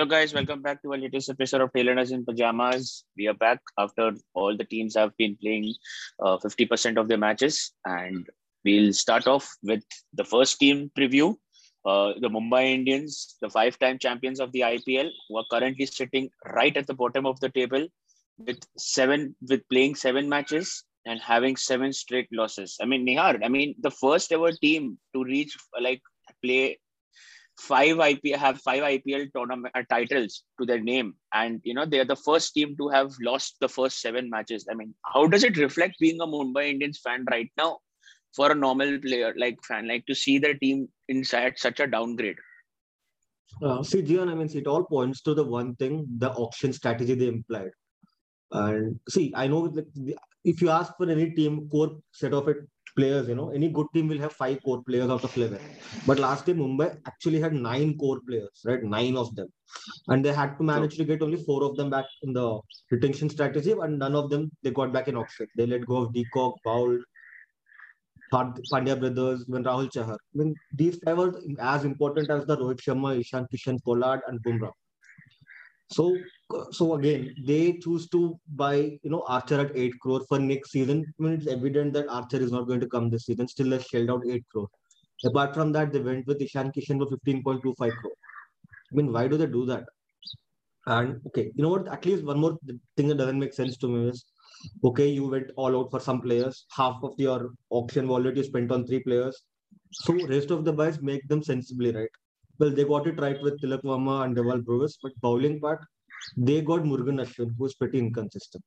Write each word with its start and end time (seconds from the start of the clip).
Hello, 0.00 0.08
guys. 0.08 0.32
Welcome 0.32 0.62
back 0.62 0.80
to 0.80 0.92
our 0.92 0.98
latest 0.98 1.28
episode 1.28 1.60
of 1.60 1.74
Tailors 1.74 2.10
in 2.10 2.24
Pajamas. 2.24 3.04
We 3.18 3.28
are 3.28 3.34
back 3.34 3.60
after 3.76 4.12
all 4.32 4.56
the 4.56 4.64
teams 4.64 4.94
have 4.96 5.14
been 5.18 5.36
playing 5.36 5.74
uh, 6.18 6.38
50% 6.38 6.96
of 6.96 7.06
their 7.06 7.18
matches. 7.18 7.72
And 7.84 8.26
we'll 8.64 8.94
start 8.94 9.26
off 9.26 9.46
with 9.62 9.82
the 10.14 10.24
first 10.24 10.58
team 10.58 10.90
preview. 10.98 11.36
Uh, 11.84 12.14
the 12.18 12.30
Mumbai 12.30 12.72
Indians, 12.72 13.36
the 13.42 13.50
five 13.50 13.78
time 13.78 13.98
champions 13.98 14.40
of 14.40 14.50
the 14.52 14.60
IPL, 14.60 15.10
who 15.28 15.36
are 15.36 15.44
currently 15.50 15.84
sitting 15.84 16.30
right 16.46 16.74
at 16.78 16.86
the 16.86 16.94
bottom 16.94 17.26
of 17.26 17.38
the 17.40 17.50
table 17.50 17.86
with 18.38 18.60
seven, 18.78 19.36
with 19.50 19.60
playing 19.68 19.96
seven 19.96 20.30
matches 20.30 20.82
and 21.04 21.20
having 21.20 21.56
seven 21.56 21.92
straight 21.92 22.28
losses. 22.32 22.78
I 22.80 22.86
mean, 22.86 23.06
Nihar, 23.06 23.44
I 23.44 23.48
mean, 23.48 23.74
the 23.78 23.90
first 23.90 24.32
ever 24.32 24.50
team 24.50 24.98
to 25.14 25.22
reach 25.22 25.54
like 25.78 26.00
play 26.42 26.78
five 27.60 27.96
IPL 27.96 28.36
have 28.36 28.60
five 28.60 28.82
IPL 28.82 29.32
tournament 29.34 29.74
uh, 29.76 29.82
titles 29.90 30.42
to 30.58 30.66
their 30.66 30.80
name, 30.80 31.14
and 31.34 31.60
you 31.62 31.74
know 31.74 31.84
they 31.84 32.00
are 32.00 32.10
the 32.12 32.16
first 32.16 32.54
team 32.54 32.76
to 32.78 32.88
have 32.88 33.12
lost 33.22 33.56
the 33.60 33.68
first 33.68 34.00
seven 34.00 34.30
matches. 34.30 34.66
I 34.70 34.74
mean, 34.74 34.94
how 35.14 35.26
does 35.26 35.44
it 35.44 35.58
reflect 35.58 35.98
being 36.00 36.20
a 36.20 36.26
Mumbai 36.26 36.70
Indians 36.70 37.00
fan 37.04 37.24
right 37.30 37.50
now 37.56 37.78
for 38.34 38.50
a 38.50 38.54
normal 38.54 38.98
player 38.98 39.34
like 39.36 39.58
fan, 39.68 39.88
like 39.88 40.06
to 40.06 40.14
see 40.14 40.38
the 40.38 40.54
team 40.54 40.88
inside 41.08 41.58
such 41.58 41.80
a 41.80 41.86
downgrade? 41.86 42.36
Uh, 43.62 43.82
see, 43.82 44.02
Gian, 44.02 44.28
I 44.28 44.34
mean, 44.34 44.48
it 44.54 44.66
all 44.66 44.84
points 44.84 45.20
to 45.22 45.34
the 45.34 45.44
one 45.44 45.74
thing: 45.76 46.06
the 46.18 46.30
auction 46.32 46.72
strategy 46.72 47.14
they 47.14 47.28
implied. 47.28 47.72
And 48.52 48.98
see, 49.08 49.32
I 49.36 49.46
know 49.46 49.68
that 49.68 49.86
if 50.44 50.62
you 50.62 50.70
ask 50.70 50.96
for 50.96 51.08
any 51.08 51.30
team 51.30 51.68
core 51.68 51.98
set 52.12 52.32
of 52.32 52.48
it 52.48 52.58
players. 52.96 53.28
You 53.28 53.34
know, 53.34 53.50
any 53.50 53.68
good 53.68 53.86
team 53.94 54.08
will 54.08 54.18
have 54.18 54.32
five 54.32 54.62
core 54.62 54.82
players 54.82 55.10
out 55.10 55.24
of 55.24 55.36
11. 55.36 55.58
But 56.06 56.18
last 56.18 56.46
year, 56.48 56.56
Mumbai 56.56 56.98
actually 57.06 57.40
had 57.40 57.52
nine 57.52 57.96
core 57.98 58.20
players, 58.26 58.62
right? 58.64 58.82
Nine 58.82 59.16
of 59.16 59.34
them. 59.36 59.48
And 60.08 60.24
they 60.24 60.32
had 60.32 60.56
to 60.58 60.64
manage 60.64 60.96
to 60.96 61.04
get 61.04 61.22
only 61.22 61.42
four 61.44 61.64
of 61.64 61.76
them 61.76 61.90
back 61.90 62.06
in 62.22 62.32
the 62.32 62.60
retention 62.90 63.30
strategy, 63.30 63.72
and 63.72 63.98
none 63.98 64.14
of 64.14 64.30
them 64.30 64.50
they 64.62 64.70
got 64.70 64.92
back 64.92 65.08
in 65.08 65.16
auction. 65.16 65.46
They 65.56 65.66
let 65.66 65.86
go 65.86 65.98
of 65.98 66.12
De 66.12 66.24
Kock, 66.32 66.56
Boult, 66.66 67.00
Pandya 68.32 68.98
brothers, 68.98 69.44
even 69.48 69.64
Rahul 69.64 69.90
Chahar. 69.90 70.14
I 70.14 70.34
mean, 70.34 70.54
these 70.72 70.98
five 71.04 71.18
are 71.18 71.32
as 71.60 71.84
important 71.84 72.30
as 72.30 72.46
the 72.46 72.56
Rohit 72.56 72.80
Sharma, 72.80 73.18
Ishan 73.18 73.46
Kishan, 73.52 73.82
Pollard, 73.84 74.20
and 74.28 74.42
Bumrah. 74.42 74.72
So, 75.90 76.16
so 76.70 76.94
again, 76.94 77.34
they 77.44 77.78
choose 77.78 78.08
to 78.10 78.38
buy, 78.54 78.98
you 79.02 79.10
know, 79.10 79.24
Archer 79.26 79.60
at 79.60 79.76
8 79.76 79.92
crore 80.00 80.24
for 80.28 80.38
next 80.38 80.70
season. 80.70 81.04
I 81.18 81.22
mean, 81.22 81.32
it's 81.34 81.48
evident 81.48 81.92
that 81.94 82.08
Archer 82.08 82.38
is 82.38 82.52
not 82.52 82.68
going 82.68 82.80
to 82.80 82.88
come 82.88 83.10
this 83.10 83.26
season. 83.26 83.48
Still, 83.48 83.70
they 83.70 83.80
shelled 83.80 84.10
out 84.10 84.22
8 84.26 84.44
crore. 84.52 84.68
Apart 85.24 85.54
from 85.54 85.72
that, 85.72 85.92
they 85.92 86.00
went 86.00 86.26
with 86.26 86.40
Ishan 86.40 86.72
Kishan 86.72 86.98
for 86.98 87.16
15.25 87.16 87.76
crore. 87.76 88.12
I 88.92 88.94
mean, 88.94 89.12
why 89.12 89.28
do 89.28 89.36
they 89.36 89.46
do 89.46 89.66
that? 89.66 89.84
And 90.86 91.20
okay, 91.26 91.50
you 91.54 91.62
know 91.62 91.68
what? 91.68 91.88
At 91.88 92.06
least 92.06 92.24
one 92.24 92.38
more 92.38 92.58
thing 92.96 93.08
that 93.08 93.18
doesn't 93.18 93.38
make 93.38 93.52
sense 93.52 93.76
to 93.78 93.88
me 93.88 94.08
is 94.08 94.24
okay, 94.84 95.08
you 95.08 95.28
went 95.28 95.50
all 95.56 95.78
out 95.78 95.90
for 95.90 96.00
some 96.00 96.20
players. 96.20 96.66
Half 96.74 97.02
of 97.02 97.14
your 97.18 97.50
auction 97.70 98.08
wallet 98.08 98.36
you 98.36 98.44
spent 98.44 98.72
on 98.72 98.86
three 98.86 99.00
players. 99.00 99.42
So 99.92 100.14
rest 100.26 100.50
of 100.50 100.64
the 100.64 100.72
buys 100.72 101.02
make 101.02 101.26
them 101.28 101.42
sensibly 101.42 101.92
right. 101.92 102.08
Well, 102.60 102.70
they 102.70 102.84
got 102.84 103.06
it 103.06 103.18
right 103.18 103.40
with 103.42 103.58
Tilak 103.62 103.80
and 103.84 104.36
Dewald 104.36 104.66
Brevis, 104.66 104.98
but 105.02 105.12
bowling 105.22 105.60
part, 105.60 105.80
they 106.36 106.60
got 106.60 106.80
Murugan 106.80 107.18
Ashwin, 107.24 107.54
who's 107.58 107.74
pretty 107.74 107.98
inconsistent. 107.98 108.62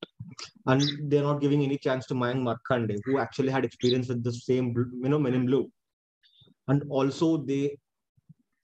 And 0.66 0.82
they're 1.08 1.22
not 1.22 1.40
giving 1.40 1.62
any 1.62 1.78
chance 1.78 2.04
to 2.06 2.14
Mayank 2.14 2.42
Markande, 2.42 2.98
who 3.04 3.18
actually 3.18 3.50
had 3.50 3.64
experience 3.64 4.08
with 4.08 4.24
the 4.24 4.32
same, 4.32 4.74
you 5.00 5.08
know, 5.08 5.20
men 5.20 5.34
in 5.34 5.46
blue. 5.46 5.70
And 6.66 6.82
also 6.90 7.36
they, 7.36 7.78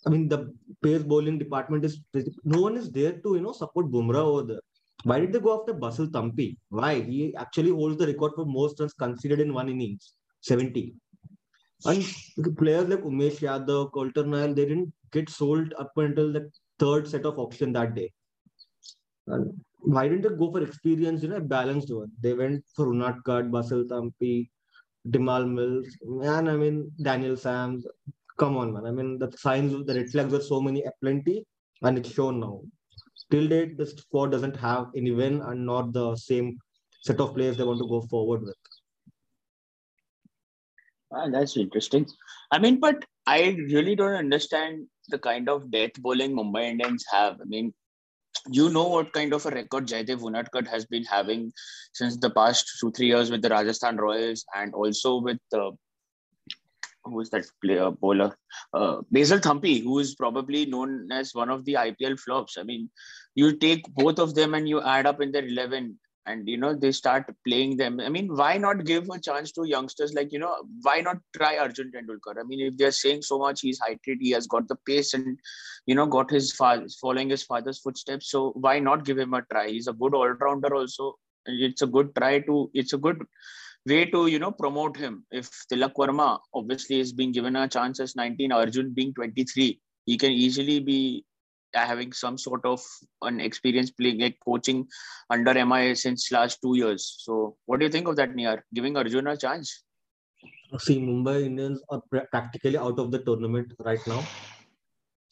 I 0.05 0.11
mean, 0.11 0.29
the 0.29 0.53
pace 0.83 1.05
bowling 1.05 1.39
department 1.39 1.85
is, 1.85 2.01
no 2.43 2.63
one 2.63 2.77
is 2.77 2.91
there 2.91 3.13
to, 3.13 3.35
you 3.37 3.41
know, 3.41 3.53
support 3.53 3.89
Bumrah 3.93 4.17
over 4.17 4.43
there. 4.43 4.61
Why 5.05 5.21
did 5.21 5.33
they 5.33 5.39
go 5.39 5.61
after 5.61 5.75
Basil 5.75 6.09
Thampi? 6.09 6.57
Why? 6.71 7.03
He 7.03 7.37
actually 7.37 7.71
holds 7.71 7.99
the 7.99 8.07
record 8.09 8.33
for 8.35 8.47
most 8.47 8.81
runs 8.81 8.95
considered 8.95 9.39
in 9.39 9.55
one 9.55 9.69
innings, 9.69 10.15
70. 10.41 10.93
And 11.85 12.05
players 12.59 12.89
like 12.89 13.03
Umesh 13.03 13.39
Yadav, 13.41 13.93
Coulter 13.93 14.27
Nile, 14.27 14.55
they 14.55 14.67
didn't 14.67 14.93
get 15.13 15.31
sold 15.31 15.73
up 15.79 15.93
until 15.97 16.33
the 16.33 16.51
third 16.79 17.09
set 17.09 17.25
of 17.25 17.39
auction 17.39 17.73
that 17.73 17.95
day. 17.95 18.13
And 19.27 19.53
why 19.79 20.09
didn't 20.09 20.23
they 20.23 20.37
go 20.37 20.51
for 20.53 20.63
experience, 20.63 21.23
you 21.23 21.29
know, 21.31 21.37
a 21.37 21.41
balanced 21.41 21.93
one? 21.93 22.11
They 22.21 22.35
went 22.35 22.65
for 22.77 22.87
Unadkat, 22.89 23.51
Basil 23.51 23.85
Thampi, 23.85 24.51
Tymal 25.09 25.51
Mills, 25.51 25.87
man, 26.03 26.49
I 26.49 26.57
mean, 26.57 26.91
Daniel 27.03 27.37
Sams. 27.37 27.87
Come 28.39 28.57
on, 28.57 28.73
man. 28.75 28.87
I 28.87 28.91
mean, 28.91 29.19
the 29.19 29.33
signs, 29.37 29.73
of 29.73 29.87
the 29.87 29.95
red 29.95 30.11
flags 30.11 30.33
were 30.33 30.41
so 30.41 30.61
many, 30.61 30.85
plenty, 31.01 31.47
and 31.83 31.97
it's 31.97 32.13
shown 32.13 32.41
now. 32.41 32.61
Till 33.31 33.49
date, 33.49 33.79
the 33.79 33.87
squad 33.87 34.33
doesn't 34.33 34.57
have 34.57 34.89
any 34.95 35.13
win 35.13 35.41
and 35.41 35.65
not 35.65 35.93
the 35.93 36.17
same 36.17 36.59
set 37.03 37.21
of 37.21 37.35
players 37.35 37.57
they 37.57 37.65
want 37.65 37.79
to 37.79 37.89
go 37.89 38.03
forward 38.03 38.43
with. 38.43 38.57
Ah, 41.13 41.29
that's 41.29 41.57
interesting. 41.57 42.07
I 42.53 42.59
mean, 42.59 42.79
but 42.79 43.05
I 43.27 43.57
really 43.71 43.97
don't 43.97 44.15
understand 44.15 44.87
the 45.09 45.19
kind 45.19 45.49
of 45.49 45.71
death 45.71 45.91
bowling 45.99 46.37
Mumbai 46.37 46.71
Indians 46.71 47.05
have. 47.11 47.41
I 47.41 47.45
mean, 47.45 47.75
you 48.49 48.71
know 48.71 48.87
what 48.89 49.13
kind 49.13 49.33
of 49.33 49.45
a 49.45 49.51
record 49.51 49.87
Jaydev 49.87 50.21
Unadkat 50.21 50.69
has 50.69 50.87
been 50.87 51.05
having 51.05 51.53
since 51.93 52.17
the 52.17 52.31
past 52.31 52.71
two, 52.81 52.93
three 52.93 53.09
years 53.09 53.31
with 53.31 53.43
the 53.43 53.49
Rajasthan 53.49 53.97
Royals 53.97 54.45
and 54.55 54.73
also 54.73 55.21
with 55.21 55.41
uh, 55.53 55.71
who 57.05 57.21
is 57.21 57.31
that 57.31 57.45
player 57.63 57.91
bowler? 57.91 58.37
Uh, 58.73 59.01
Basil 59.11 59.39
Thampi, 59.39 59.83
who 59.83 59.99
is 59.99 60.15
probably 60.15 60.67
known 60.67 61.11
as 61.11 61.35
one 61.35 61.51
of 61.51 61.65
the 61.65 61.75
IPL 61.75 62.21
flops. 62.21 62.57
I 62.57 62.63
mean, 62.63 62.89
you 63.35 63.57
take 63.57 63.85
both 63.95 64.19
of 64.19 64.35
them 64.35 64.55
and 64.55 64.69
you 64.69 64.81
add 64.83 65.07
up 65.07 65.21
in 65.21 65.33
their 65.33 65.47
11 65.47 65.99
and 66.31 66.49
you 66.49 66.57
know 66.63 66.73
they 66.75 66.93
start 66.93 67.31
playing 67.47 67.77
them. 67.77 68.01
I 68.01 68.09
mean 68.09 68.29
why 68.41 68.57
not 68.65 68.85
give 68.85 69.09
a 69.11 69.19
chance 69.19 69.53
to 69.53 69.65
youngsters? 69.65 70.15
Like 70.15 70.33
you 70.33 70.39
know 70.39 70.55
why 70.83 71.01
not 71.01 71.19
try 71.37 71.57
arjun 71.59 71.93
tendulkar? 71.95 72.39
I 72.41 72.45
mean 72.45 72.61
if 72.67 72.77
they're 72.77 72.99
saying 73.01 73.23
so 73.23 73.39
much 73.39 73.63
he's 73.63 73.81
heighted 73.81 74.19
he 74.21 74.31
has 74.31 74.47
got 74.47 74.69
the 74.69 74.77
pace 74.87 75.15
and 75.15 75.39
you 75.87 75.95
know 75.95 76.07
got 76.07 76.31
his 76.31 76.53
father 76.53 76.87
following 77.01 77.31
his 77.31 77.43
father's 77.43 77.81
footsteps 77.81 78.31
so 78.31 78.53
why 78.67 78.79
not 78.79 79.05
give 79.05 79.19
him 79.19 79.35
a 79.35 79.43
try? 79.53 79.69
He's 79.69 79.89
a 79.89 79.93
good 79.93 80.15
all-rounder 80.15 80.75
also. 80.75 81.15
It's 81.47 81.83
a 81.83 81.87
good 81.87 82.15
try 82.15 82.41
to 82.41 82.71
it's 82.75 82.93
a 82.93 82.99
good 82.99 83.23
way 83.87 84.05
to 84.07 84.27
you 84.27 84.39
know 84.39 84.53
promote 84.53 84.97
him. 84.97 85.25
If 85.31 85.51
tilak 85.73 85.95
Varma 85.95 86.39
obviously 86.55 87.01
is 87.01 87.13
being 87.13 87.33
given 87.33 87.57
a 87.57 87.69
chance 87.69 88.01
as 88.01 88.17
19 88.17 88.53
arjun 88.53 88.93
being 88.93 89.15
23 89.15 89.81
he 90.07 90.17
can 90.17 90.33
easily 90.33 90.81
be 90.81 91.25
Uh, 91.73 91.87
having 91.87 92.13
some 92.13 92.37
sort 92.37 92.65
of 92.65 92.81
an 93.23 93.41
experience 93.41 93.93
playing 93.93 94.19
like 94.21 94.37
coaching 94.45 94.89
under 95.31 95.55
MI 95.65 95.95
since 95.95 96.33
last 96.33 96.59
two 96.61 96.77
years. 96.77 97.17
So 97.21 97.57
what 97.67 97.79
do 97.79 97.87
you 97.87 97.93
think 97.93 98.09
of 98.09 98.17
that, 98.17 98.35
Nihar? 98.35 98.63
Giving 98.75 98.97
Arjun 98.97 99.29
a 99.29 99.37
chance? 99.37 99.85
See, 100.79 101.01
Mumbai 101.01 101.45
Indians 101.45 101.81
are 101.89 102.03
practically 102.33 102.77
out 102.77 102.99
of 102.99 103.13
the 103.13 103.21
tournament 103.21 103.73
right 103.85 104.05
now. 104.07 104.25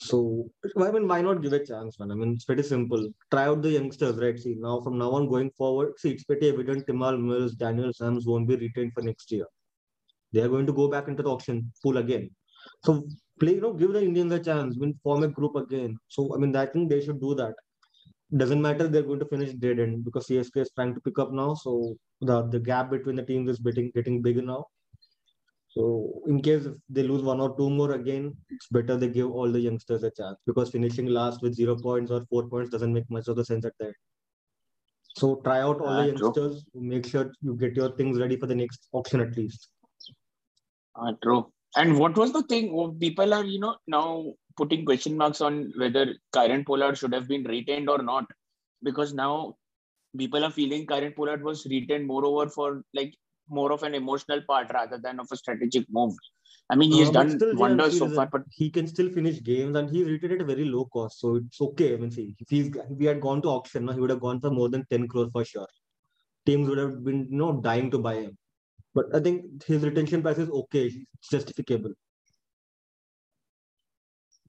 So 0.00 0.48
I 0.80 0.92
mean, 0.92 1.08
why 1.08 1.22
not 1.22 1.42
give 1.42 1.52
a 1.52 1.64
chance, 1.64 1.98
man? 1.98 2.12
I 2.12 2.14
mean, 2.14 2.34
it's 2.34 2.44
pretty 2.44 2.62
simple. 2.62 3.10
Try 3.32 3.46
out 3.46 3.62
the 3.62 3.70
youngsters, 3.70 4.16
right? 4.16 4.38
See, 4.38 4.54
now 4.58 4.80
from 4.80 4.96
now 4.96 5.10
on 5.10 5.28
going 5.28 5.50
forward, 5.50 5.98
see, 5.98 6.10
it's 6.10 6.24
pretty 6.24 6.48
evident 6.50 6.86
Tymal 6.86 7.20
Mills, 7.20 7.54
Daniel 7.54 7.92
Sams 7.92 8.26
won't 8.26 8.46
be 8.46 8.56
retained 8.56 8.92
for 8.94 9.02
next 9.02 9.32
year. 9.32 9.46
They 10.32 10.40
are 10.40 10.48
going 10.48 10.66
to 10.66 10.72
go 10.72 10.88
back 10.88 11.08
into 11.08 11.22
the 11.22 11.30
auction 11.30 11.72
pool 11.82 11.96
again. 11.96 12.30
So 12.84 13.08
play, 13.38 13.54
you 13.54 13.60
know, 13.60 13.72
give 13.72 13.92
the 13.92 14.02
Indians 14.02 14.32
a 14.32 14.38
chance, 14.38 14.76
win, 14.76 14.98
form 15.02 15.22
a 15.22 15.28
group 15.28 15.56
again. 15.56 15.98
So, 16.08 16.34
I 16.34 16.38
mean, 16.38 16.54
I 16.56 16.66
think 16.66 16.88
they 16.88 17.04
should 17.04 17.20
do 17.20 17.34
that. 17.36 17.54
Doesn't 18.36 18.60
matter 18.60 18.88
they're 18.88 19.02
going 19.02 19.20
to 19.20 19.26
finish 19.26 19.52
dead 19.54 19.78
end 19.78 20.04
because 20.04 20.26
CSK 20.26 20.58
is 20.58 20.70
trying 20.74 20.94
to 20.94 21.00
pick 21.00 21.18
up 21.18 21.32
now. 21.32 21.54
So 21.54 21.96
the, 22.20 22.42
the 22.48 22.60
gap 22.60 22.90
between 22.90 23.16
the 23.16 23.22
teams 23.22 23.48
is 23.50 23.58
getting 23.58 23.90
getting 23.94 24.20
bigger 24.20 24.42
now. 24.42 24.66
So 25.68 26.22
in 26.26 26.42
case 26.42 26.66
if 26.66 26.74
they 26.88 27.02
lose 27.02 27.22
one 27.22 27.40
or 27.40 27.56
two 27.56 27.70
more 27.70 27.92
again, 27.92 28.36
it's 28.50 28.66
better 28.70 28.96
they 28.96 29.08
give 29.08 29.30
all 29.30 29.50
the 29.50 29.60
youngsters 29.60 30.02
a 30.02 30.10
chance 30.10 30.36
because 30.46 30.70
finishing 30.70 31.06
last 31.06 31.42
with 31.42 31.54
zero 31.54 31.76
points 31.76 32.10
or 32.10 32.24
four 32.28 32.48
points 32.48 32.70
doesn't 32.70 32.92
make 32.92 33.10
much 33.10 33.28
of 33.28 33.36
the 33.36 33.44
sense 33.44 33.64
at 33.64 33.72
that. 33.78 33.94
So 35.16 35.36
try 35.44 35.60
out 35.60 35.80
all 35.80 36.02
the 36.02 36.06
youngsters. 36.08 36.64
True. 36.72 36.82
Make 36.82 37.06
sure 37.06 37.32
you 37.42 37.54
get 37.56 37.74
your 37.74 37.94
things 37.96 38.18
ready 38.18 38.36
for 38.36 38.46
the 38.46 38.54
next 38.54 38.88
auction 38.92 39.20
at 39.20 39.36
least. 39.36 39.68
Uh, 40.94 41.12
true. 41.22 41.52
And 41.78 41.98
what 41.98 42.16
was 42.16 42.32
the 42.32 42.42
thing? 42.42 42.72
Oh, 42.74 42.88
people 42.90 43.32
are, 43.32 43.44
you 43.44 43.60
know, 43.60 43.76
now 43.86 44.34
putting 44.56 44.84
question 44.84 45.16
marks 45.16 45.40
on 45.40 45.72
whether 45.76 46.04
Kieron 46.34 46.66
Pollard 46.66 46.98
should 46.98 47.14
have 47.14 47.28
been 47.28 47.44
retained 47.44 47.88
or 47.88 47.98
not, 48.02 48.26
because 48.82 49.14
now 49.14 49.56
people 50.22 50.44
are 50.44 50.50
feeling 50.50 50.86
Kieron 50.86 51.14
Pollard 51.14 51.44
was 51.44 51.64
retained 51.66 52.06
moreover 52.06 52.50
for 52.50 52.82
like 52.94 53.14
more 53.48 53.70
of 53.72 53.84
an 53.84 53.94
emotional 53.94 54.42
part 54.48 54.72
rather 54.74 54.98
than 54.98 55.20
of 55.20 55.28
a 55.30 55.36
strategic 55.36 55.86
move. 55.90 56.14
I 56.70 56.74
mean, 56.76 56.92
he's 56.92 57.08
uh, 57.10 57.12
done 57.12 57.38
wonders 57.56 57.98
so 57.98 58.08
far, 58.10 58.26
but 58.26 58.42
he 58.50 58.70
can 58.70 58.86
still 58.86 59.10
finish 59.10 59.42
games 59.42 59.76
and 59.76 59.88
he's 59.88 60.06
retained 60.06 60.34
at 60.34 60.40
a 60.42 60.44
very 60.44 60.64
low 60.64 60.86
cost, 60.86 61.20
so 61.20 61.36
it's 61.36 61.60
okay. 61.60 61.94
I 61.94 61.96
mean, 61.96 62.10
see, 62.10 62.34
if 62.38 62.50
he's 62.50 62.66
if 62.68 62.98
we 62.98 63.06
had 63.06 63.20
gone 63.20 63.40
to 63.42 63.48
auction, 63.48 63.86
no, 63.86 63.92
he 63.92 64.00
would 64.00 64.10
have 64.10 64.20
gone 64.20 64.40
for 64.40 64.50
more 64.50 64.68
than 64.68 64.84
ten 64.90 65.08
crore 65.08 65.30
for 65.30 65.44
sure. 65.44 65.68
Teams 66.44 66.68
would 66.68 66.78
have 66.78 67.04
been, 67.04 67.28
you 67.30 67.38
know, 67.38 67.52
dying 67.52 67.90
to 67.92 67.98
buy 67.98 68.16
him. 68.16 68.36
But 68.98 69.14
I 69.14 69.20
think 69.20 69.64
his 69.64 69.84
retention 69.84 70.22
price 70.22 70.38
is 70.38 70.50
okay. 70.50 70.86
It's 70.86 71.28
justificable. 71.30 71.92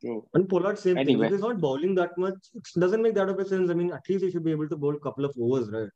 True. 0.02 0.26
And 0.34 0.50
Pollard, 0.50 0.80
same 0.80 0.98
Anyway. 0.98 1.14
thing. 1.14 1.24
If 1.26 1.32
he's 1.34 1.42
not 1.42 1.60
bowling 1.60 1.94
that 1.96 2.18
much, 2.18 2.38
it 2.56 2.80
doesn't 2.84 3.04
make 3.04 3.14
that 3.16 3.30
of 3.30 3.38
a 3.38 3.46
sense. 3.46 3.70
I 3.70 3.76
mean, 3.76 3.92
at 3.92 4.10
least 4.10 4.24
he 4.24 4.32
should 4.32 4.46
be 4.46 4.52
able 4.52 4.70
to 4.70 4.78
bowl 4.78 4.96
a 4.96 5.00
couple 5.00 5.26
of 5.26 5.36
overs, 5.40 5.70
right? 5.70 5.90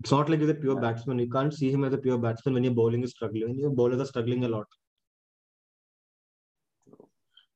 It's 0.00 0.10
not 0.10 0.28
like 0.28 0.40
he's 0.40 0.50
a 0.50 0.58
pure 0.66 0.74
Yeah. 0.74 0.80
batsman. 0.80 1.18
You 1.18 1.30
can't 1.30 1.54
see 1.60 1.70
him 1.70 1.84
as 1.84 1.94
a 1.94 2.02
pure 2.08 2.18
batsman 2.18 2.54
when 2.54 2.64
your 2.64 2.74
bowling 2.74 3.08
is 3.08 3.12
struggling. 3.12 3.56
Your 3.64 3.70
bowlers 3.70 4.04
are 4.06 4.10
struggling 4.12 4.44
a 4.44 4.52
lot. 4.56 4.66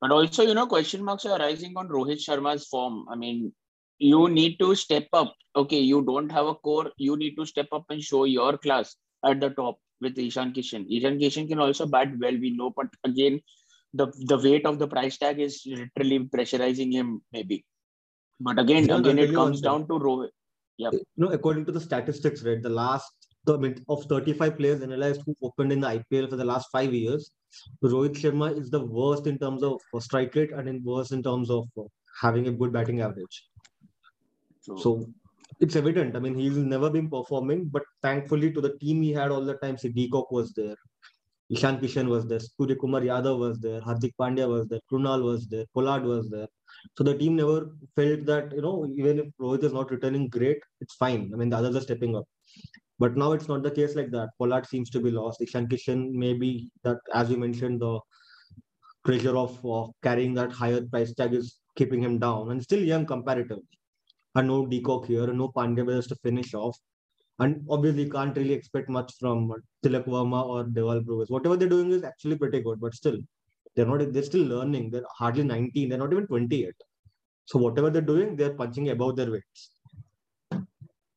But 0.00 0.12
also, 0.12 0.48
you 0.50 0.54
know, 0.54 0.66
question 0.66 1.04
marks 1.04 1.26
are 1.26 1.38
arising 1.38 1.76
on 1.76 1.88
Rohit 1.88 2.26
Sharma's 2.26 2.66
form. 2.66 3.06
I 3.10 3.16
mean, 3.16 3.52
you 3.98 4.28
need 4.40 4.58
to 4.66 4.74
step 4.74 5.08
up. 5.12 5.36
Okay, 5.54 5.80
you 5.92 6.02
don't 6.02 6.32
have 6.40 6.46
a 6.46 6.54
core. 6.54 6.90
You 6.96 7.16
need 7.16 7.36
to 7.36 7.46
step 7.54 7.80
up 7.80 7.84
and 7.90 8.10
show 8.10 8.24
your 8.24 8.56
class 8.56 8.96
at 9.24 9.40
the 9.40 9.50
top 9.50 9.78
with 10.02 10.18
Ishan 10.18 10.52
Kishan. 10.52 10.86
Ishan 10.90 11.18
Kishan 11.18 11.48
can 11.48 11.60
also 11.60 11.86
bat 11.86 12.08
well, 12.20 12.38
we 12.46 12.50
know, 12.56 12.70
but 12.76 12.88
again, 13.04 13.40
the 13.94 14.06
the 14.32 14.38
weight 14.38 14.66
of 14.66 14.78
the 14.78 14.88
price 14.88 15.18
tag 15.18 15.40
is 15.40 15.62
literally 15.66 16.18
pressurizing 16.36 16.92
him, 16.92 17.22
maybe. 17.32 17.64
But 18.40 18.58
again, 18.58 18.86
Yeah, 18.86 18.98
again, 18.98 19.18
it 19.18 19.34
comes 19.34 19.60
down 19.60 19.86
to 19.88 19.94
Rohit. 19.94 20.30
You 20.78 20.90
know, 21.16 21.28
according 21.28 21.66
to 21.66 21.72
the 21.72 21.80
statistics, 21.80 22.42
right, 22.42 22.62
the 22.62 22.68
last 22.68 23.28
the, 23.44 23.82
of 23.88 24.04
35 24.04 24.56
players 24.56 24.82
analyzed 24.82 25.22
who 25.26 25.36
opened 25.42 25.72
in 25.72 25.80
the 25.80 25.88
IPL 25.88 26.30
for 26.30 26.36
the 26.36 26.44
last 26.44 26.68
five 26.72 26.92
years, 26.92 27.30
Rohit 27.84 28.14
Sharma 28.14 28.56
is 28.58 28.70
the 28.70 28.84
worst 28.84 29.26
in 29.26 29.38
terms 29.38 29.62
of 29.62 29.80
uh, 29.94 30.00
strike 30.00 30.34
rate 30.34 30.52
and 30.52 30.68
in 30.68 30.82
worst 30.82 31.12
in 31.12 31.22
terms 31.22 31.50
of 31.50 31.68
uh, 31.78 31.82
having 32.20 32.48
a 32.48 32.52
good 32.52 32.72
batting 32.72 33.00
average. 33.00 33.44
So, 34.60 34.76
So 34.76 35.12
it's 35.60 35.76
evident. 35.76 36.16
I 36.16 36.20
mean, 36.20 36.34
he's 36.34 36.56
never 36.56 36.90
been 36.90 37.08
performing, 37.08 37.66
but 37.66 37.82
thankfully 38.02 38.52
to 38.52 38.60
the 38.60 38.76
team 38.78 39.02
he 39.02 39.12
had 39.12 39.30
all 39.30 39.44
the 39.44 39.54
time, 39.54 39.76
De 39.76 40.08
Kock 40.08 40.30
was 40.30 40.52
there, 40.52 40.76
Ishan 41.50 41.78
Kishan 41.78 42.08
was 42.08 42.26
there, 42.26 42.40
Surya 42.40 42.76
Kumar 42.76 43.00
Yadav 43.02 43.38
was 43.38 43.58
there, 43.60 43.80
Hardik 43.80 44.12
Pandya 44.18 44.48
was 44.48 44.68
there, 44.68 44.80
Krunal 44.90 45.22
was 45.22 45.46
there, 45.48 45.66
Pollard 45.74 46.02
was 46.04 46.30
there. 46.30 46.48
So 46.96 47.04
the 47.04 47.16
team 47.16 47.36
never 47.36 47.70
felt 47.94 48.24
that, 48.26 48.52
you 48.52 48.62
know, 48.62 48.86
even 48.96 49.18
if 49.18 49.26
Rohit 49.40 49.62
is 49.62 49.72
not 49.72 49.90
returning 49.90 50.28
great, 50.28 50.58
it's 50.80 50.94
fine. 50.94 51.30
I 51.32 51.36
mean, 51.36 51.50
the 51.50 51.58
others 51.58 51.76
are 51.76 51.80
stepping 51.80 52.16
up. 52.16 52.24
But 52.98 53.16
now 53.16 53.32
it's 53.32 53.48
not 53.48 53.62
the 53.62 53.70
case 53.70 53.94
like 53.94 54.10
that. 54.12 54.30
Pollard 54.38 54.66
seems 54.66 54.88
to 54.90 55.00
be 55.00 55.10
lost. 55.10 55.42
Ishan 55.42 55.68
Kishan 55.68 56.12
maybe 56.12 56.70
that, 56.84 56.98
as 57.12 57.30
you 57.30 57.36
mentioned, 57.36 57.80
the 57.80 58.00
pressure 59.04 59.36
of 59.36 59.64
uh, 59.66 59.88
carrying 60.02 60.32
that 60.34 60.52
higher 60.52 60.80
price 60.80 61.12
tag 61.14 61.34
is 61.34 61.58
keeping 61.76 62.02
him 62.02 62.18
down 62.18 62.50
and 62.50 62.62
still 62.62 62.82
young 62.82 63.04
comparatively 63.04 63.64
and 64.34 64.48
no 64.48 64.66
De 64.66 64.80
Kock 64.80 65.06
here, 65.06 65.26
no 65.26 65.48
Pandya 65.48 65.84
brothers 65.84 66.06
to 66.08 66.16
finish 66.16 66.54
off. 66.54 66.76
And 67.38 67.64
obviously, 67.68 68.04
you 68.04 68.10
can't 68.10 68.36
really 68.36 68.52
expect 68.52 68.88
much 68.88 69.12
from 69.18 69.52
Tilak 69.84 70.04
Varma 70.04 70.46
or 70.46 70.64
Dewald 70.64 71.06
Brevis. 71.06 71.30
Whatever 71.30 71.56
they're 71.56 71.68
doing 71.68 71.90
is 71.90 72.04
actually 72.04 72.36
pretty 72.36 72.60
good, 72.60 72.80
but 72.80 72.94
still, 72.94 73.18
they're 73.74 73.86
not. 73.86 74.12
They're 74.12 74.22
still 74.22 74.44
learning. 74.44 74.90
They're 74.90 75.04
hardly 75.18 75.44
19. 75.44 75.88
They're 75.88 75.98
not 75.98 76.12
even 76.12 76.26
20 76.26 76.56
yet. 76.56 76.74
So 77.46 77.58
whatever 77.58 77.90
they're 77.90 78.02
doing, 78.02 78.36
they're 78.36 78.54
punching 78.54 78.90
above 78.90 79.16
their 79.16 79.30
weights. 79.30 79.70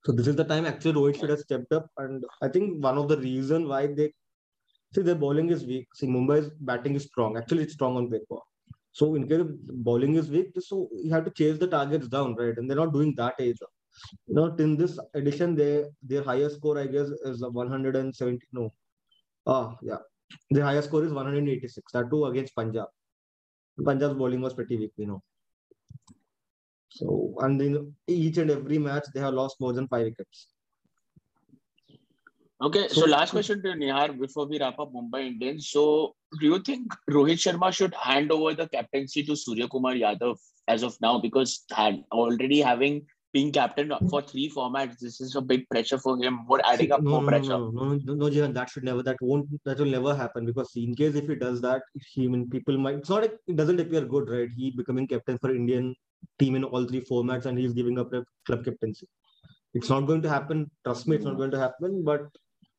So 0.05 0.11
this 0.11 0.27
is 0.27 0.35
the 0.35 0.43
time 0.43 0.65
actually 0.65 0.93
Rohit 0.93 1.19
should 1.19 1.29
have 1.31 1.39
stepped 1.39 1.73
up, 1.73 1.89
and 1.97 2.23
I 2.41 2.47
think 2.47 2.83
one 2.83 2.97
of 2.97 3.07
the 3.07 3.17
reason 3.17 3.67
why 3.67 3.87
they 3.87 4.13
see 4.93 5.01
their 5.01 5.15
bowling 5.15 5.49
is 5.49 5.65
weak. 5.65 5.87
See, 5.95 6.07
Mumbai's 6.07 6.51
batting 6.59 6.95
is 6.95 7.05
strong. 7.05 7.37
Actually, 7.37 7.63
it's 7.63 7.73
strong 7.73 7.97
on 7.97 8.09
paper. 8.09 8.37
So 8.95 9.15
in 9.15 9.27
case 9.27 9.41
bowling 9.85 10.15
is 10.15 10.29
weak, 10.29 10.51
so 10.59 10.89
you 11.03 11.11
have 11.11 11.25
to 11.25 11.31
chase 11.31 11.57
the 11.59 11.67
targets 11.67 12.07
down, 12.07 12.33
right? 12.35 12.57
And 12.57 12.69
they're 12.69 12.77
not 12.77 12.93
doing 12.93 13.13
that 13.17 13.35
either. 13.39 13.67
You 14.25 14.35
know, 14.35 14.45
in 14.55 14.77
this 14.77 14.97
edition, 15.13 15.53
they 15.53 15.83
their 16.01 16.23
highest 16.23 16.55
score, 16.55 16.77
I 16.79 16.87
guess, 16.87 17.09
is 17.31 17.41
170. 17.41 18.47
No, 18.53 18.73
ah, 19.45 19.75
yeah, 19.81 19.97
their 20.49 20.63
highest 20.63 20.87
score 20.87 21.03
is 21.03 21.11
186. 21.11 21.91
That 21.91 22.09
too 22.09 22.25
against 22.27 22.55
Punjab. 22.55 22.87
Punjab's 23.83 24.15
bowling 24.15 24.39
was 24.39 24.53
pretty 24.53 24.77
weak, 24.77 24.93
you 24.95 25.07
know. 25.07 25.21
So, 26.87 27.35
and 27.39 27.61
in 27.61 27.93
each 28.07 28.37
and 28.37 28.49
every 28.49 28.77
match, 28.77 29.07
they 29.13 29.19
have 29.19 29.33
lost 29.33 29.59
more 29.59 29.73
than 29.73 29.89
five 29.89 30.05
wickets. 30.05 30.47
Okay, 32.61 32.87
so, 32.87 33.01
So- 33.01 33.07
last 33.07 33.31
question 33.31 33.61
to 33.63 33.69
Nihar 33.69 34.17
before 34.17 34.45
we 34.47 34.59
wrap 34.59 34.79
up 34.79 34.93
Mumbai 34.93 35.27
Indians. 35.27 35.69
So, 35.69 36.15
do 36.39 36.45
you 36.45 36.59
think 36.59 36.93
Rohit 37.09 37.41
Sharma 37.45 37.73
should 37.73 37.93
hand 37.93 38.31
over 38.31 38.53
the 38.53 38.67
captaincy 38.67 39.23
to 39.23 39.35
Surya 39.35 39.67
Kumar 39.67 39.93
Yadav 39.93 40.37
as 40.67 40.83
of 40.83 40.95
now? 41.01 41.19
Because 41.19 41.65
had 41.71 42.03
already 42.11 42.61
having 42.61 43.05
been 43.33 43.51
captain 43.51 43.91
for 44.09 44.21
three 44.21 44.49
formats, 44.49 44.99
this 44.99 45.19
is 45.19 45.35
a 45.35 45.41
big 45.41 45.67
pressure 45.69 45.97
for 45.97 46.17
him. 46.17 46.39
More 46.47 46.61
adding 46.65 46.93
up 46.93 47.01
no, 47.03 47.11
more 47.11 47.21
no, 47.23 47.27
pressure. 47.27 47.49
No, 47.49 47.69
no, 47.71 47.83
no, 47.89 47.99
no, 48.05 48.13
no, 48.13 48.29
Jihan, 48.29 48.53
that 48.53 48.69
should 48.69 48.85
never, 48.85 49.03
that 49.03 49.17
won't, 49.21 49.49
that 49.65 49.77
will 49.77 49.93
never 49.97 50.15
happen 50.15 50.45
because 50.45 50.71
in 50.77 50.95
case 50.95 51.15
if 51.15 51.27
he 51.27 51.35
does 51.35 51.59
that, 51.61 51.81
he, 52.13 52.23
I 52.23 52.27
mean, 52.29 52.49
people 52.49 52.77
might, 52.77 52.95
it's 52.95 53.09
not, 53.09 53.25
it 53.25 53.55
doesn't 53.57 53.81
appear 53.81 54.05
good, 54.05 54.29
right? 54.29 54.49
He 54.55 54.71
becoming 54.71 55.07
captain 55.07 55.37
for 55.39 55.53
Indian 55.53 55.93
team 56.39 56.55
in 56.55 56.63
all 56.63 56.85
three 56.85 57.01
formats 57.01 57.45
and 57.45 57.57
he's 57.57 57.73
giving 57.73 57.99
up 57.99 58.11
club 58.45 58.63
captaincy. 58.63 59.09
It's 59.73 59.89
not 59.89 60.07
going 60.07 60.21
to 60.21 60.29
happen. 60.29 60.71
Trust 60.85 61.05
me, 61.05 61.17
it's 61.17 61.25
not 61.25 61.33
mm. 61.33 61.39
going 61.39 61.51
to 61.51 61.59
happen, 61.59 62.05
but 62.05 62.29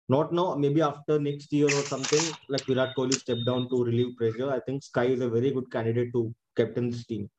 not 0.08 0.32
now. 0.32 0.54
Maybe 0.54 0.82
after 0.82 1.18
next 1.18 1.52
year 1.52 1.66
or 1.66 1.82
something, 1.82 2.22
like 2.48 2.64
Virat 2.66 2.94
Kohli 2.96 3.14
step 3.14 3.38
down 3.44 3.68
to 3.70 3.84
relieve 3.84 4.16
pressure. 4.16 4.50
I 4.50 4.60
think 4.60 4.82
Sky 4.82 5.06
is 5.06 5.20
a 5.20 5.28
very 5.28 5.50
good 5.50 5.70
candidate 5.70 6.12
to 6.12 6.34
captain 6.56 6.90
this 6.90 7.04
team. 7.06 7.30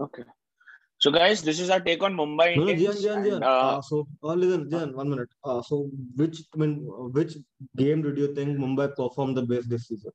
Okay. 0.00 0.24
So, 0.98 1.10
guys, 1.10 1.42
this 1.42 1.60
is 1.60 1.70
our 1.70 1.80
take 1.80 2.02
on 2.02 2.14
Mumbai 2.14 2.56
No, 2.56 2.64
no, 2.64 2.70
Indians. 2.70 3.02
Jihan, 3.04 3.24
Jihan, 3.24 3.34
and, 3.34 3.44
uh, 3.44 3.78
Uh, 3.78 3.80
so, 3.82 4.06
uh, 4.22 4.34
listen, 4.34 4.70
Jihan, 4.70 4.94
one 4.94 5.10
minute. 5.10 5.28
Uh, 5.44 5.60
so, 5.62 5.90
which 6.16 6.42
I 6.54 6.58
mean, 6.58 6.84
which 7.12 7.36
game 7.76 8.02
did 8.02 8.16
you 8.16 8.34
think 8.34 8.58
Mumbai 8.58 8.94
performed 8.96 9.36
the 9.36 9.42
best 9.42 9.68
this 9.68 9.88
season? 9.88 10.12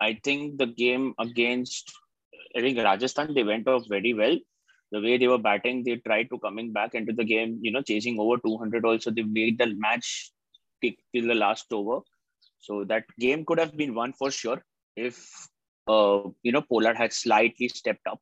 I 0.00 0.20
think 0.22 0.58
the 0.58 0.66
game 0.66 1.14
against 1.18 1.92
I 2.56 2.60
think 2.60 2.78
Rajasthan 2.78 3.34
they 3.34 3.42
went 3.42 3.68
off 3.68 3.86
very 3.88 4.14
well. 4.14 4.36
The 4.90 5.00
way 5.00 5.18
they 5.18 5.28
were 5.28 5.38
batting, 5.38 5.84
they 5.84 5.96
tried 5.96 6.30
to 6.30 6.38
coming 6.38 6.72
back 6.72 6.94
into 6.94 7.12
the 7.12 7.24
game, 7.24 7.58
you 7.60 7.70
know, 7.70 7.82
chasing 7.82 8.18
over 8.18 8.38
200. 8.38 8.84
Also, 8.84 9.10
they 9.10 9.22
made 9.22 9.58
the 9.58 9.74
match 9.74 10.30
till 10.82 10.92
till 11.14 11.26
the 11.26 11.34
last 11.34 11.66
over. 11.72 12.00
So 12.58 12.84
that 12.84 13.04
game 13.18 13.44
could 13.44 13.58
have 13.58 13.76
been 13.76 13.94
won 13.94 14.12
for 14.12 14.30
sure 14.30 14.62
if 14.96 15.18
uh, 15.88 16.22
you 16.42 16.52
know 16.52 16.62
Pollard 16.62 16.96
had 16.96 17.12
slightly 17.12 17.68
stepped 17.68 18.06
up. 18.06 18.20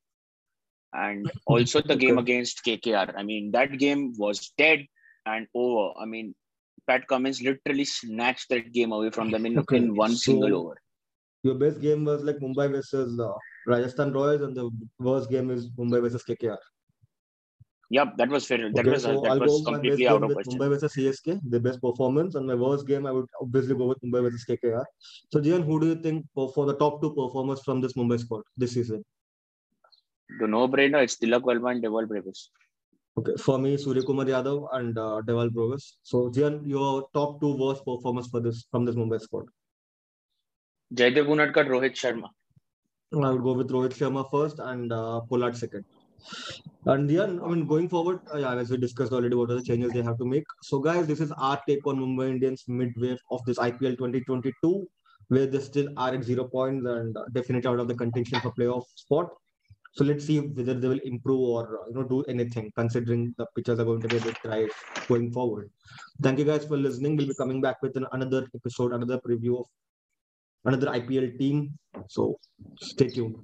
And 0.92 1.30
also 1.46 1.82
the 1.82 1.96
game 1.96 2.18
against 2.18 2.64
KKR. 2.64 3.14
I 3.16 3.22
mean, 3.22 3.50
that 3.52 3.78
game 3.78 4.14
was 4.16 4.52
dead 4.56 4.86
and 5.26 5.46
over. 5.54 5.92
I 6.00 6.06
mean, 6.06 6.34
Pat 6.86 7.06
Cummins 7.06 7.42
literally 7.42 7.84
snatched 7.84 8.48
that 8.48 8.72
game 8.72 8.92
away 8.92 9.10
from 9.10 9.30
them 9.30 9.44
in, 9.46 9.58
Okay, 9.58 9.76
in 9.76 9.94
one 9.94 10.12
so- 10.12 10.32
single 10.32 10.54
over. 10.54 10.76
Your 11.46 11.54
best 11.54 11.80
game 11.80 12.04
was 12.04 12.22
like 12.24 12.38
Mumbai 12.38 12.70
versus 12.70 13.20
uh, 13.20 13.32
Rajasthan 13.66 14.12
Royals, 14.12 14.42
and 14.42 14.56
the 14.56 14.70
worst 14.98 15.30
game 15.30 15.50
is 15.50 15.68
Mumbai 15.70 16.00
versus 16.02 16.24
KKR. 16.24 16.58
Yep, 17.90 18.16
that 18.16 18.28
was 18.28 18.46
fair. 18.46 18.58
That 18.58 18.80
Okay, 18.80 18.90
was 18.94 19.02
so 19.04 19.20
that 19.20 19.30
I'll 19.30 19.40
was 19.40 19.50
go 19.50 19.56
with 19.58 19.64
my 19.66 19.72
best 19.74 19.82
completely 19.82 20.08
out 20.08 20.14
game 20.14 20.22
of 20.24 20.28
with 20.30 20.38
question. 20.38 20.58
Mumbai 20.58 20.68
versus 20.70 20.92
CSK, 20.94 21.38
the 21.48 21.60
best 21.60 21.80
performance, 21.80 22.34
and 22.34 22.48
my 22.52 22.56
worst 22.62 22.88
game 22.88 23.06
I 23.06 23.12
would 23.12 23.28
obviously 23.40 23.76
go 23.76 23.86
with 23.92 24.00
Mumbai 24.06 24.22
versus 24.22 24.44
KKR. 24.44 24.84
So, 25.32 25.40
Jihan, 25.40 25.64
who 25.64 25.78
do 25.78 25.86
you 25.92 25.94
think 26.06 26.26
for 26.34 26.66
the 26.66 26.74
top 26.82 27.00
two 27.00 27.12
performers 27.14 27.62
from 27.68 27.80
this 27.80 27.92
Mumbai 27.92 28.18
squad 28.18 28.42
this 28.56 28.74
season? 28.74 29.04
The 30.40 30.48
no-brainer, 30.48 31.04
it's 31.04 31.16
Tilak 31.16 31.42
Varma 31.42 31.70
and 31.74 31.82
Dewald 31.82 32.08
Brevis. 32.08 32.50
Okay, 33.18 33.36
for 33.36 33.58
me, 33.58 33.76
Surya 33.76 34.02
Kumar 34.02 34.24
Yadav 34.26 34.66
and 34.72 34.98
uh, 34.98 35.20
Dewald 35.22 35.54
Brevis. 35.54 35.98
So, 36.02 36.28
Jian, 36.28 36.66
your 36.66 37.08
top 37.14 37.40
two 37.40 37.56
worst 37.56 37.84
performers 37.84 38.26
for 38.26 38.40
this 38.40 38.66
from 38.72 38.84
this 38.84 38.96
Mumbai 38.96 39.20
squad. 39.20 39.46
Jaydev 40.94 41.26
Unadkat, 41.26 41.66
Rohit 41.66 41.94
Sharma. 41.94 42.28
I 43.12 43.30
would 43.30 43.42
go 43.42 43.52
with 43.52 43.70
Rohit 43.70 43.94
Sharma 43.94 44.30
first 44.30 44.58
and 44.58 44.92
uh, 44.92 45.20
Pollard 45.20 45.56
second. 45.56 45.84
And 46.86 47.10
Jian, 47.10 47.44
I 47.44 47.48
mean, 47.48 47.66
going 47.66 47.88
forward, 47.88 48.20
uh, 48.32 48.38
yeah, 48.38 48.54
as 48.54 48.70
we 48.70 48.76
discussed 48.76 49.12
already, 49.12 49.34
what 49.34 49.50
are 49.50 49.56
the 49.56 49.62
changes 49.62 49.92
they 49.92 50.02
have 50.02 50.18
to 50.18 50.24
make. 50.24 50.44
So, 50.62 50.78
guys, 50.78 51.06
this 51.06 51.20
is 51.20 51.32
our 51.32 51.60
take 51.68 51.86
on 51.86 51.98
Mumbai 51.98 52.30
Indians 52.30 52.64
midway 52.68 53.16
of 53.30 53.44
this 53.44 53.58
IPL 53.58 53.98
2022, 53.98 54.86
where 55.28 55.46
they 55.46 55.58
still 55.58 55.88
are 55.96 56.14
at 56.14 56.22
zero 56.22 56.44
points 56.44 56.86
and 56.86 57.16
definitely 57.32 57.68
out 57.68 57.80
of 57.80 57.88
the 57.88 57.94
contention 57.94 58.40
for 58.40 58.52
playoff 58.52 58.84
spot. 58.94 59.30
So 59.96 60.04
let's 60.04 60.26
see 60.26 60.40
whether 60.40 60.74
they 60.74 60.88
will 60.88 61.00
improve 61.04 61.40
or 61.40 61.80
uh, 61.80 61.88
you 61.88 61.94
know 61.94 62.02
do 62.02 62.22
anything, 62.24 62.70
considering 62.76 63.34
the 63.38 63.46
pitches 63.56 63.80
are 63.80 63.84
going 63.84 64.02
to 64.02 64.08
be 64.08 64.18
a 64.18 64.20
bit 64.20 64.36
dry 64.44 64.68
going 65.08 65.32
forward. 65.32 65.70
Thank 66.22 66.38
you 66.38 66.44
guys 66.44 66.66
for 66.66 66.76
listening. 66.76 67.16
We'll 67.16 67.28
be 67.28 67.34
coming 67.34 67.62
back 67.62 67.80
with 67.80 67.96
an, 67.96 68.06
another 68.12 68.46
episode, 68.54 68.92
another 68.92 69.18
preview 69.18 69.60
of 69.60 69.66
another 70.66 70.88
IPL 70.88 71.38
team. 71.38 71.78
So 72.08 72.38
stay 72.78 73.08
tuned. 73.08 73.36